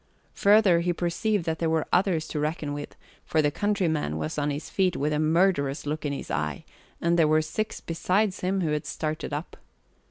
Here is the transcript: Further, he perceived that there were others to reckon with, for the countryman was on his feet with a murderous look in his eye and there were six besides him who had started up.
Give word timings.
Further, 0.33 0.79
he 0.79 0.93
perceived 0.93 1.45
that 1.45 1.59
there 1.59 1.69
were 1.69 1.85
others 1.93 2.27
to 2.29 2.39
reckon 2.39 2.73
with, 2.73 2.95
for 3.23 3.39
the 3.39 3.51
countryman 3.51 4.17
was 4.17 4.39
on 4.39 4.49
his 4.49 4.67
feet 4.67 4.97
with 4.97 5.13
a 5.13 5.19
murderous 5.19 5.85
look 5.85 6.07
in 6.07 6.11
his 6.11 6.31
eye 6.31 6.65
and 6.99 7.19
there 7.19 7.27
were 7.27 7.43
six 7.43 7.79
besides 7.81 8.39
him 8.39 8.61
who 8.61 8.71
had 8.71 8.87
started 8.87 9.31
up. 9.31 9.57